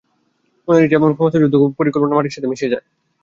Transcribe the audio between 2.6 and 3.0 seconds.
যায়।